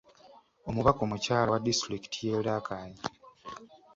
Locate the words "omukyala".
1.03-1.49